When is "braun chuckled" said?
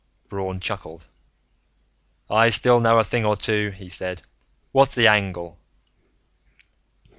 0.29-1.05